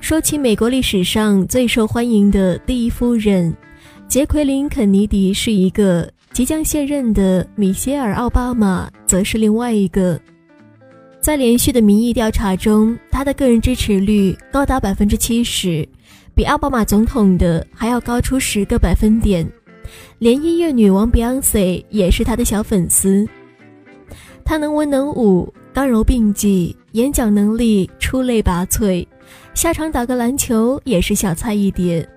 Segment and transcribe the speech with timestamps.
[0.00, 3.52] 说起美国历史上最受欢迎的第一夫人，
[4.06, 10.20] 杰奎琳·肯尼迪是一个，即将卸任的米歇尔·奥巴马则是另外一个。
[11.20, 15.86] 在连续的民意调查中，他的个人支持率高达百分之七十，
[16.36, 19.44] 比奥巴马总统的还要高出十个百分点。
[20.18, 23.26] 连音乐女王 Beyonce 也是他的小粉丝。
[24.46, 29.04] 他能文能武，刚柔并济，演讲能力出类拔萃，
[29.54, 32.08] 下场打个篮球也是小菜一碟。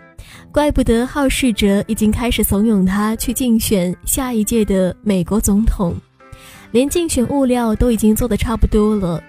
[0.52, 5.96] 怪不得好事者已经开始怂恿他去竞选下一届的美国总统。
[6.70, 9.20] 连竞选物料都已经做得差不多了。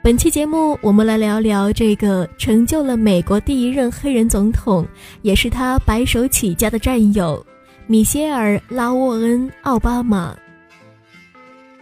[0.00, 4.86] 本期节目，我们来聊聊这个成就了美国第一任黑人总统，
[5.22, 7.44] 也是他白手起家的战友——
[7.88, 10.32] 米歇尔·拉沃恩·奥巴马。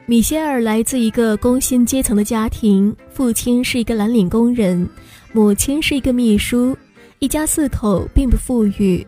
[0.07, 4.87] 米歇尔来自一个工薪阶层的家庭，父亲是一个蓝领工人，
[5.33, 6.77] 母亲是一个秘书，
[7.21, 9.05] 一家四口并不富裕。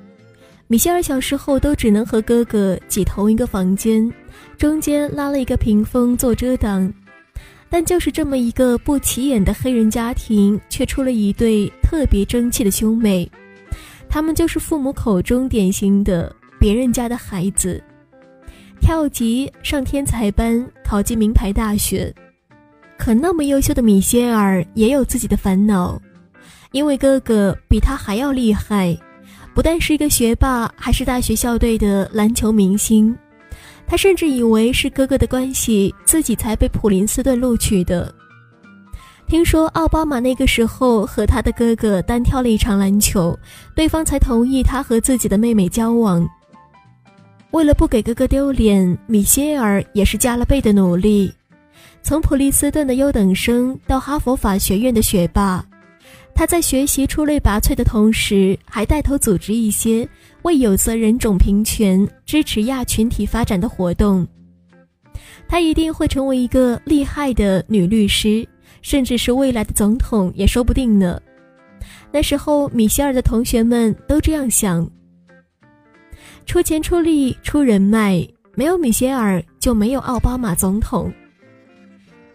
[0.69, 4.11] 米歇尔小时候都只能和哥哥挤同一个房间。
[4.57, 6.91] 中间拉了一个屏风做遮挡，
[7.69, 13.31] 但就是这么一个不起眼的黑人家庭，却出了一对特别争气的兄妹。
[14.09, 17.83] 他们就是父母口中典型的别人家的孩子，
[18.81, 22.13] 跳级上天才班，考进名牌大学。
[22.99, 26.01] 可那么优秀的米歇尔也有自己的烦恼，
[26.73, 28.97] 因为哥哥比他还要厉害，
[29.55, 33.17] 不但是一个学霸，还是大学校队的篮球明星。
[33.87, 38.13] 他甚至以为是哥哥的关系，自己才被普林斯顿录取的。
[39.29, 43.39] 听说奥巴马那个时候和他的哥哥单挑了一场篮球，
[43.75, 46.27] 对方才同意他和自己的妹妹交往。
[47.53, 51.33] 为了不给哥哥丢脸，米歇尔也是加了倍的努力，
[52.03, 55.65] 从普利斯顿的优等生到哈佛法学院的学霸。
[56.35, 60.07] 他在学习出类拔萃的同时，还带头组织一些
[60.43, 64.27] 为有色人种平权、支持亚群体发展的活动。
[65.49, 68.47] 他一定会成为一个厉害的女律师，
[68.83, 71.19] 甚至是未来的总统也说不定呢。
[72.13, 74.87] 那时候，米歇尔的同学们都这样想：
[76.47, 81.13] 出钱、出力、出人脉，没有米歇尔就没有奥巴马总统。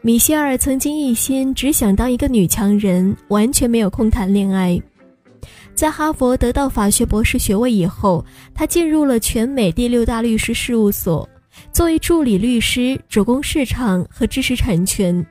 [0.01, 4.79] 米歇尔曾经一心只想当一个女强人，完全没有空谈恋爱。
[5.73, 8.23] 在哈佛得到法学博士学位以后，
[8.53, 11.28] 他进入了全美第六大律师事务所，
[11.72, 15.25] 作为助理律师，主攻市场和知识产权。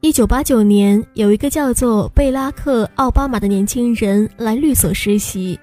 [0.00, 5.60] 一九八九年，有一个叫做贝拉克·奥巴马的年轻人来律所实习，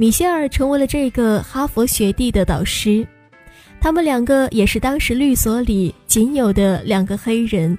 [0.00, 3.04] 米歇尔成为了这个哈佛学弟的导师。
[3.80, 7.76] 他们两个也是当时律所里仅有的两个黑人。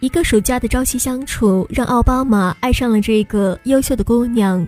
[0.00, 4.66] 一个暑假的朝夕相处，让奥巴马爱上了这个优秀的姑娘。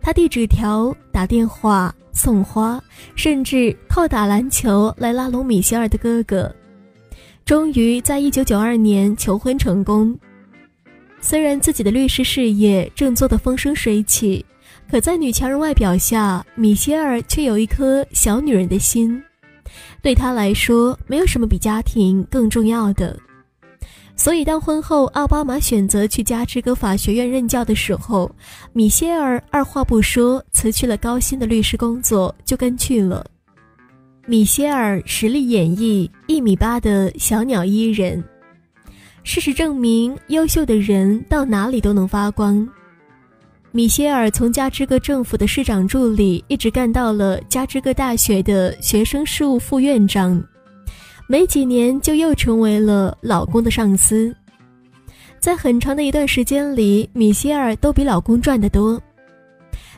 [0.00, 2.82] 他递纸条、打电话、送花，
[3.14, 6.50] 甚至靠打篮球来拉拢米歇尔的哥哥。
[7.44, 10.18] 终于在一九九二年求婚成功。
[11.20, 14.42] 虽然自己的律师事业正做得风生水起。
[14.88, 19.20] 可在女强人外表下，米歇尔却有一颗小女人的心。
[20.00, 23.18] 对她来说，没有什么比家庭更重要的。
[24.14, 28.30] 所以，当婚后奥巴马选择去加之哥法学院任教的时候，
[28.72, 33.26] 米歇尔二话不说辞去了高薪的律师工作，就跟去了。
[34.24, 38.22] 米歇尔实力演绎一米八的小鸟依人。
[39.22, 42.66] 事实证明，优秀的人到哪里都能发光。
[43.76, 50.42] 米歇尔从加之哥政府的市长助理一直干到了加之哥大学的学生事务副院长，
[51.28, 54.34] 没几年就又成为了老公的上司。
[55.38, 58.98] 在很长的一段时间里，米歇尔都比老公赚得多。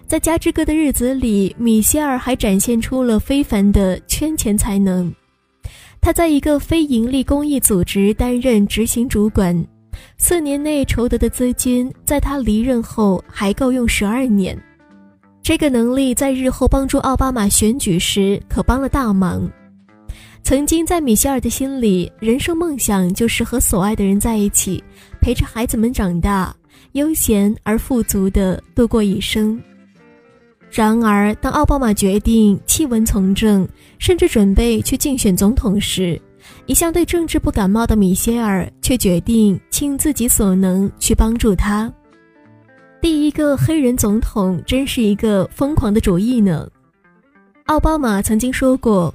[0.09, 5.15] 在加之哥的日子里，米歇尔还展现出了非凡的圈钱才能。
[6.01, 9.65] 他在一个非营利公益组织担任执行主管。
[10.17, 14.59] 四年内筹得的资金，在他离任后还够用十二年。
[15.43, 19.51] 这个能力在日后帮助奥巴马选举时可帮了大忙。
[20.43, 24.83] 曾经在米歇尔的心里，人生梦想就是和所爱的人在一起，
[25.21, 26.55] 陪着孩子们长大，
[26.93, 29.61] 悠闲而富足地度过一生。
[30.71, 33.67] 然而，当奥巴马决定弃文从政，
[33.99, 36.21] 甚至准备去竞选总统时，
[36.69, 41.91] 一向对政治不感冒的米歇尔却决定倾自己所能去帮助他。
[43.01, 46.69] 第一个黑人总统真是一个疯狂的主意呢。
[47.65, 49.13] 奥巴马曾经说过：“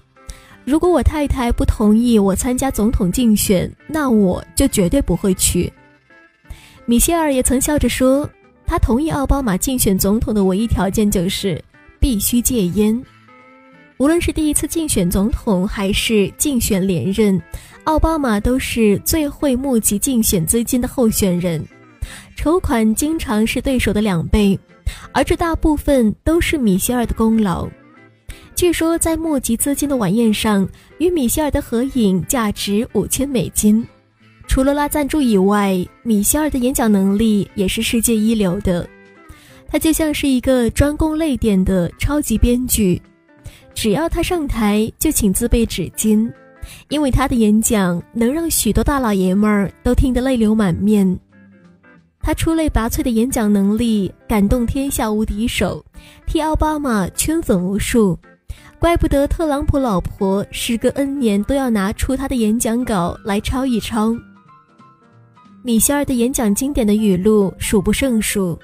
[0.66, 5.72] 如果我太太不同意我参加总统竞选，那我就绝对不会去。
[6.88, 8.28] 米歇尔也曾笑着说，
[8.66, 11.64] 他同意奥巴马竞选总统的唯一条件就是
[12.00, 13.00] 必须戒烟。
[14.04, 17.42] 无论是第一次竞选总统还是竞选连任，
[17.86, 21.66] 奥巴马都是最会募集竞选资金的候选人，
[22.36, 24.60] 筹款经常是对手的两倍，
[25.14, 27.66] 而这大部分都是米歇尔的功劳。
[28.54, 30.68] 据说在募集资金的晚宴上，
[30.98, 33.88] 与米歇尔的合影价值五千美金。
[34.50, 38.86] 除了拉赞助以外，米歇尔的演讲能力也是世界一流的，
[39.70, 43.02] 他就像是一个专攻泪点的超级编剧。
[43.74, 46.32] 只要他上台，就请自备纸巾，
[46.90, 51.20] 因为他的演讲能让许多大老爷们儿都听得泪流满面。
[52.22, 55.84] 他出类拔萃的演讲能力感动天下无敌手，
[56.26, 58.18] 替奥巴马圈粉无数，
[58.80, 64.16] 怪不得特朗普老婆时隔 N 年都要拿出他的演讲稿来抄一抄。
[65.64, 68.58] 米歇尔的演讲经典的语录数不胜数，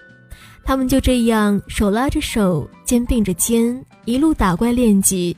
[0.63, 3.85] 他们就这样手拉着手，肩并着肩。
[4.09, 5.37] 一路打怪练级，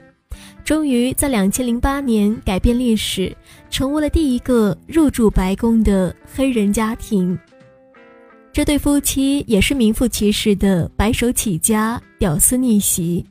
[0.63, 3.35] 终于在两千零八年改变历史，
[3.69, 7.38] 成为了第一个入住白宫的黑人家庭。
[8.53, 13.25] 这对夫妻也是名副其实的白手起家、屌丝逆袭。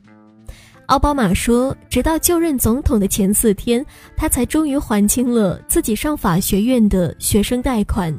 [0.85, 3.83] 奥巴马说，直到就任总统的前四天，
[4.15, 8.15] 他才终于还清了自己上法学院的学生贷款。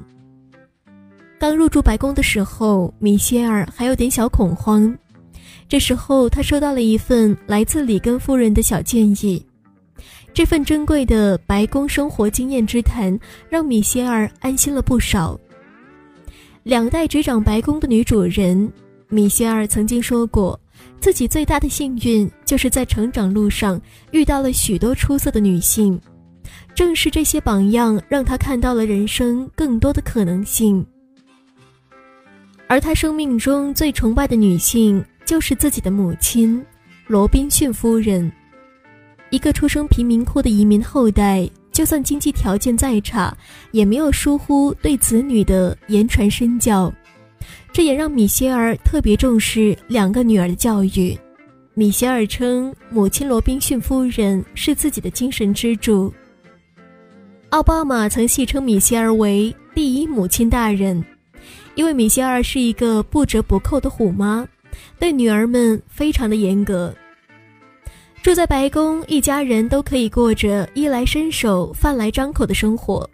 [1.39, 4.93] 刚入住白宫的时候，米歇尔还有点小恐慌。
[5.69, 9.45] 这时候，他收到了一份来自里根夫人的小建议。
[10.35, 13.19] 这份珍贵的白宫生活经验之谈，
[13.49, 15.39] 让米歇尔安心了不少。
[16.63, 18.73] 两代执掌白宫的女主人，
[19.09, 20.59] 米歇尔曾经说过，
[21.01, 26.01] 自己最大的幸运就是在成长路上遇到了许多出色的女性，
[26.75, 30.85] 正是这些榜样让她看到了人生更多的可能性。
[32.69, 35.05] 而她生命中最崇拜的女性。
[35.33, 36.63] 就是自己的母亲，
[37.07, 38.31] 罗宾逊夫人，
[39.31, 43.35] 一个出生贫民窟的移民后代，就算经济条件再差，
[43.71, 46.93] 也没有疏忽对子女的言传身教。
[47.73, 51.19] 这也让米歇尔特别重视两个女儿的教育。
[51.73, 56.13] 米歇尔称母亲罗宾逊夫人是自己的精神支柱。
[57.49, 61.03] 奥巴马曾戏称米歇尔为“第一母亲大人”，
[61.75, 64.47] 因为米歇尔是一个不折不扣的虎妈。
[64.99, 66.95] 对女儿们非常的严格。
[68.23, 73.09] 住在白宫，一家人都可以过着衣来伸手、饭来张口的生活，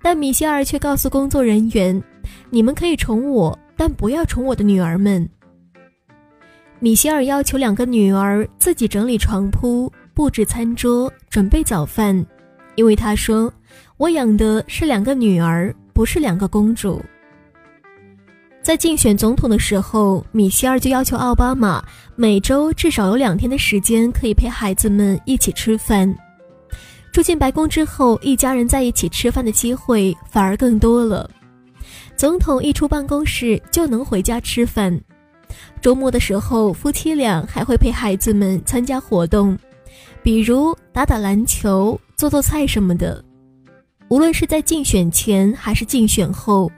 [0.00, 2.02] 但米歇尔却告诉工作人员
[2.48, 5.28] ：“你们可以宠我，但不要宠我的女儿们。”
[6.80, 12.24] 米歇尔要求两个女儿自己整理床铺、布置餐桌、准备早饭，
[12.76, 13.52] 因为他说
[13.98, 17.02] ：“我养的是两个女儿，不是两个公主。”
[18.66, 21.80] 在竞选总统的时候，米歇尔就要求奥巴马
[22.16, 26.12] 每周至少有两天的时间可以陪孩子们一起吃饭。
[27.12, 31.30] 住进白宫之后，一家人在一起吃饭的机会反而更多了。
[32.16, 35.00] 总统一出办公室就能回家吃饭。
[35.80, 39.56] 周末的时候，夫妻俩还会陪孩子们参加活动，
[40.24, 43.24] 比如打打篮球、做做菜什么的。
[44.08, 46.68] 无论是在竞选前还是竞选后。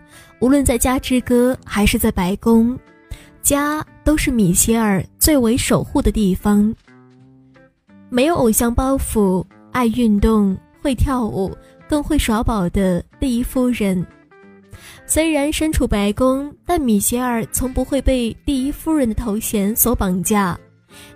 [0.41, 2.79] 无论在家之歌还是在白宫，
[3.43, 6.75] 家都是米歇尔最为守护的地方。
[8.09, 11.55] 没有偶像包袱、爱运动、会跳舞、
[11.89, 14.07] 更会耍宝的第一夫人。
[15.07, 20.57] 虽然身处白宫，但米歇尔从不会被第一夫人的头衔所绑架，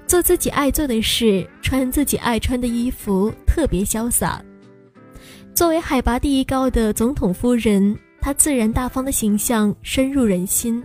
[0.04, 4.42] 做自己爱做的事，穿自己爱穿的衣服，特别潇洒。
[5.54, 7.96] 作为海拔第一高的总统夫人。
[8.22, 10.80] 她自然大方的形象深入人心，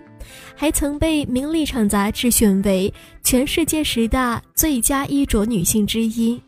[0.56, 2.92] 还曾被《名利场》杂志选为
[3.24, 6.42] 全世界十大最佳衣着女性之一。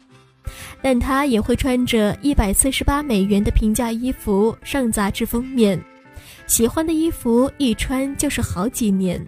[0.82, 5.80] 但她也会穿着一百四十八美元的平价衣服上杂志封面，
[6.48, 9.24] 喜欢的衣服一穿就是好几年。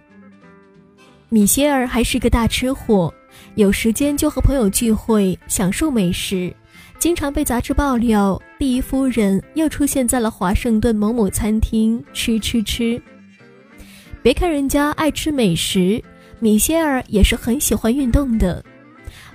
[1.28, 3.14] 米歇尔还是个大吃货，
[3.54, 6.52] 有时间就和朋友聚会，享受美食。
[7.02, 13.02] 经常被杂志爆料，第一夫人又出现在了华盛顿某某餐厅吃吃吃。
[14.22, 16.00] 别看人家爱吃美食，
[16.38, 18.64] 米歇尔也是很喜欢运动的。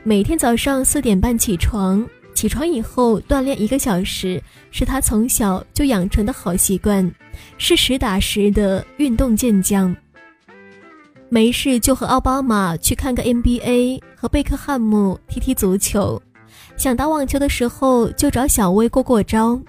[0.02, 7.14] 每天早上四点半起床，起床以后锻炼一个小时，是他从小就养成的好习惯，
[7.58, 9.94] 是实打实的运动健将。
[11.28, 16.22] 没事就和奥巴马去看个 NBA，和贝克汉姆踢踢足球。
[16.78, 19.60] 想打网球的时候就找小薇过过招。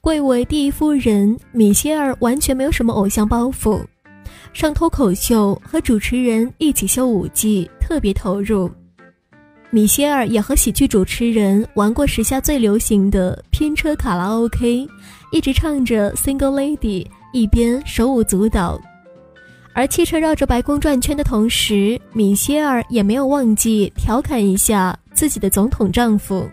[0.00, 3.80] 贵为第一夫人，米歇尔完全没有什么偶像包袱，
[4.52, 8.70] 上脱口秀和主持人一起秀舞技，特别投入。
[9.70, 14.86] 米歇尔也和喜剧主持人玩过时下最流行的拼车卡拉 OK，
[15.32, 18.80] 一直唱着 Single Lady，一边手舞足蹈。
[19.72, 26.48] 而汽车绕着白宫转圈的同时，米歇尔也没有忘记调侃一下自己的总统丈夫。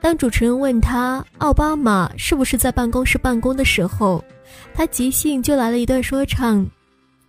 [0.00, 4.22] 当主持人问他奥巴马是不是在办公室办公的时候，
[4.72, 6.64] 他即兴就来了一段说唱：“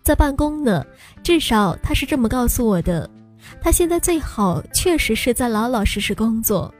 [0.04, 0.86] 在办公呢，
[1.24, 3.10] 至少他是这么告诉我的。
[3.62, 6.72] 他现在最好确实是在老老实实工作。”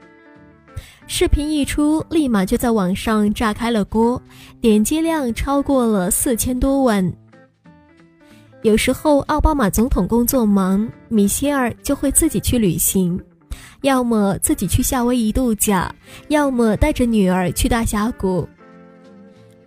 [1.08, 4.22] 视频一出，立马就在网上炸开了锅，
[4.60, 7.12] 点击量超过了四千多万。
[8.62, 13.18] 有时候奥巴马总统工作忙，米歇尔就会自己去旅行，
[13.80, 15.90] 要么自己去夏威夷度假，
[16.28, 18.46] 要么带着女儿去大峡谷。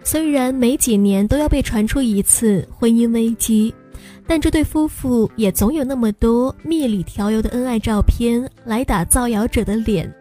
[0.03, 3.73] 虽然每几年都要被传出一次婚姻危机，
[4.27, 10.13] 但这对夫妇也总有那么多蜜里调油的恩爱照片来打造谣者的脸。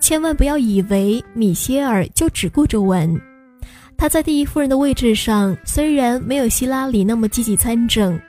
[0.00, 3.08] 千万不要以为米歇尔就只顾着玩。
[4.02, 8.20] 她在第一夫人的位置上，虽然没有希拉里那么积极参政，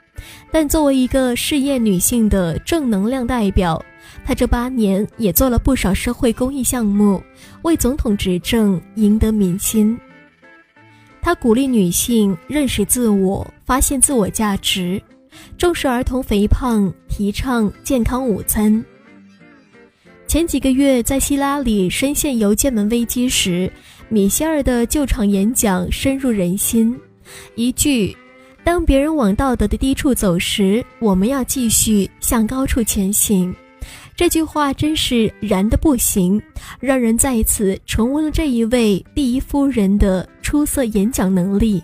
[0.52, 3.84] 但作为一个事业女性的正能量代表，
[4.24, 7.20] 她这八年也做了不少社会公益项目，
[7.62, 9.98] 为总统执政赢得民心。
[11.20, 15.02] 她鼓励女性认识自我，发现自我价值，
[15.58, 18.84] 重视儿童肥胖，提倡健康午餐。
[20.28, 23.72] 前几个月，在希拉里深陷邮件门危机时。
[24.08, 26.96] 米歇尔的救场演讲深入人心，
[27.56, 28.16] 一句
[28.62, 33.54] “当别人往道德的低处走时，我们要继续向高处前行”，
[34.14, 36.40] 这句话真是燃的不行，
[36.78, 41.82] 让人再一次重温了这一位第一夫人的出色演讲能力。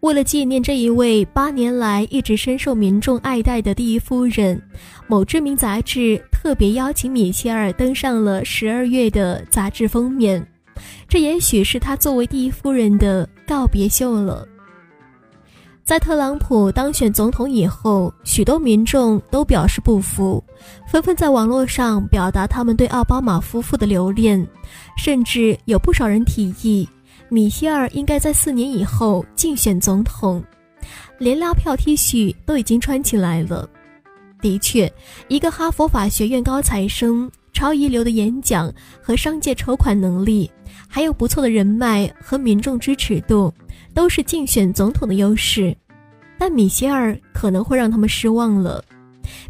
[0.00, 4.60] 为了纪念这一位八年来一直深受民众爱戴的第一夫人，
[5.08, 10.46] 某知名杂志特别邀请米歇尔登上了十二月的杂志封面。
[11.08, 14.46] 这也许是他作为第一夫人的告别秀了。
[15.84, 20.42] 在特朗普当选总统以后，许多民众都表示不服，
[20.88, 24.44] 纷纷在网络上表达他们对奥巴马夫妇的留恋，
[24.96, 26.88] 甚至有不少人提议
[27.28, 30.42] 米歇尔应该在四年以后竞选总统，
[31.18, 33.68] 连拉票 T 恤都已经穿起来了。
[34.40, 34.92] 的确，
[35.28, 37.30] 一个哈佛法学院高材生。
[37.52, 40.50] 超一流的演讲和商界筹款能力，
[40.88, 43.52] 还有不错的人脉和民众支持度，
[43.92, 45.76] 都是竞选总统的优势。
[46.38, 48.84] 但米歇尔可能会让他们失望了，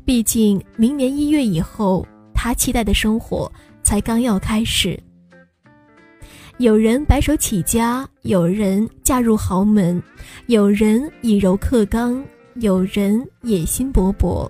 [0.05, 3.51] 毕竟明年一月以后，他期待的生活
[3.83, 4.99] 才刚要开始。
[6.59, 10.03] 有人白手起家，有人嫁入豪门，
[10.47, 12.25] 有人以柔克刚，
[12.55, 14.49] 有人野心勃勃。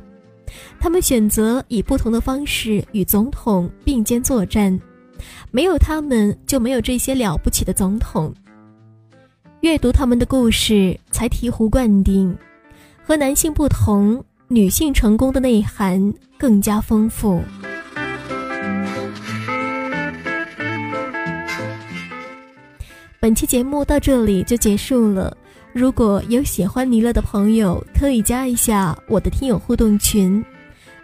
[0.79, 4.79] 他们选择以不同的方式与总统并肩作战，
[5.51, 8.35] 没有他们就没有这些了不起的总统。
[9.61, 12.37] 阅读他们的故事，才醍醐灌顶。
[13.03, 17.43] 和男性不同，女性成功的内涵更加丰富。
[23.19, 25.37] 本期节目到这里就结束了。
[25.73, 30.45] 如果有喜欢尼乐的朋友，可以加一下我的听友互动群，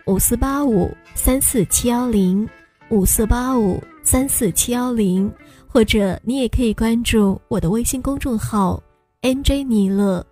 [0.07, 2.49] 五四八五三四七幺零，
[2.90, 5.32] 五四八五三四七幺零，
[5.68, 8.82] 或者你也可以关注我的微信公众号
[9.23, 10.25] NJ 尼乐。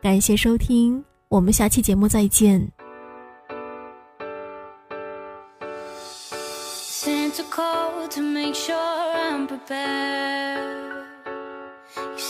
[0.00, 2.70] 感谢收听，我们下期节目再见。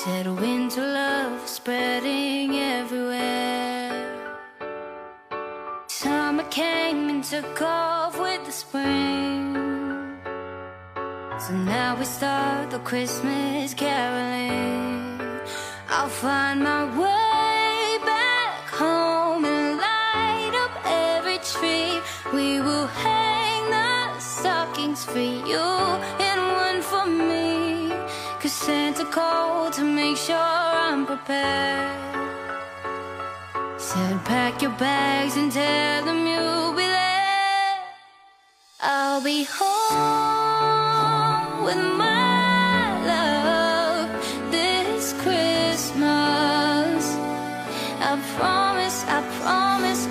[0.04, 3.92] Said a winter love spreading everywhere.
[5.86, 9.61] Summer came and took off with the spring.
[11.48, 15.18] So now we start the Christmas caroling.
[15.88, 21.98] I'll find my way back home and light up every tree.
[22.32, 25.66] We will hang the stockings for you
[26.28, 27.90] and one for me.
[28.38, 31.90] Cause Santa called to make sure I'm prepared.
[33.80, 37.78] Said, pack your bags and tell them you'll be there.
[38.80, 40.41] I'll be home
[48.12, 50.06] I promise, I promise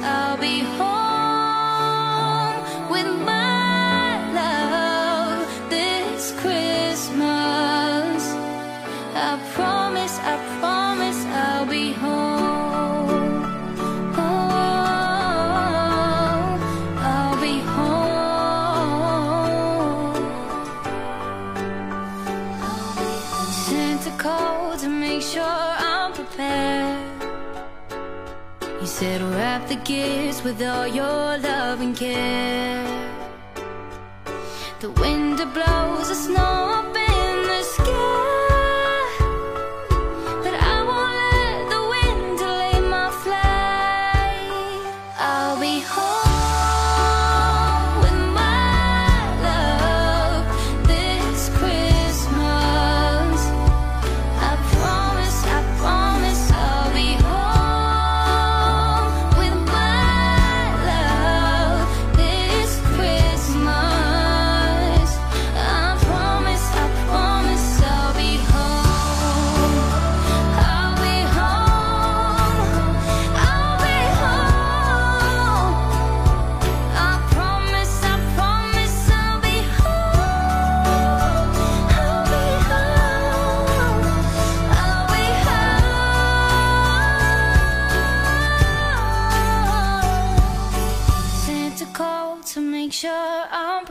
[23.72, 27.24] sent a call to make sure I'm prepared.
[28.82, 32.84] You said wrap the gifts with all your love and care.
[34.82, 38.21] The wind blows the snow up in the sky.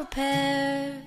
[0.04, 1.02] prepared.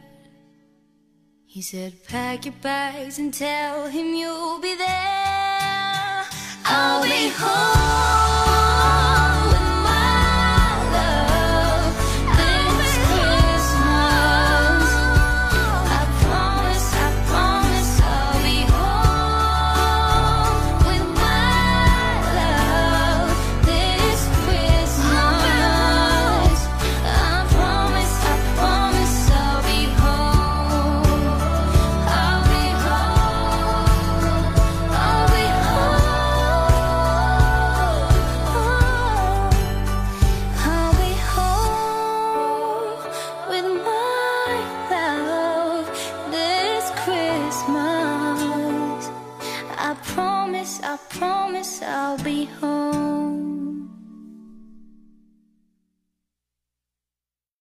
[1.46, 6.26] He said, Pack your bags and tell him you'll be there.
[6.66, 8.43] I'll be home.